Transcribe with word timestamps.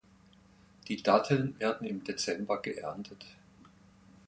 Die 0.87 1.03
Datteln 1.03 1.59
werden 1.59 1.85
im 1.85 2.03
Dezember 2.03 2.59
geerntet. 2.59 3.23